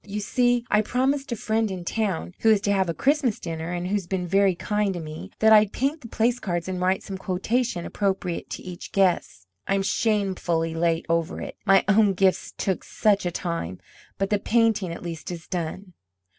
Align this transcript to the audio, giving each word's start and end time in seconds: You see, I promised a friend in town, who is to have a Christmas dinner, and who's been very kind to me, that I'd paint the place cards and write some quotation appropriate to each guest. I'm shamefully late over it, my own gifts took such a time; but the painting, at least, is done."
You 0.03 0.19
see, 0.19 0.65
I 0.71 0.81
promised 0.81 1.31
a 1.31 1.35
friend 1.35 1.69
in 1.69 1.85
town, 1.85 2.33
who 2.39 2.49
is 2.49 2.59
to 2.61 2.71
have 2.71 2.89
a 2.89 2.93
Christmas 2.95 3.39
dinner, 3.39 3.71
and 3.71 3.85
who's 3.87 4.07
been 4.07 4.25
very 4.25 4.55
kind 4.55 4.95
to 4.95 4.99
me, 4.99 5.29
that 5.37 5.53
I'd 5.53 5.71
paint 5.73 6.01
the 6.01 6.07
place 6.07 6.39
cards 6.39 6.67
and 6.67 6.81
write 6.81 7.03
some 7.03 7.19
quotation 7.19 7.85
appropriate 7.85 8.49
to 8.49 8.63
each 8.63 8.93
guest. 8.93 9.45
I'm 9.67 9.83
shamefully 9.83 10.73
late 10.73 11.05
over 11.07 11.39
it, 11.39 11.55
my 11.67 11.85
own 11.87 12.13
gifts 12.13 12.51
took 12.57 12.83
such 12.83 13.27
a 13.27 13.31
time; 13.31 13.79
but 14.17 14.31
the 14.31 14.39
painting, 14.39 14.91
at 14.91 15.03
least, 15.03 15.29
is 15.29 15.47
done." 15.47 15.93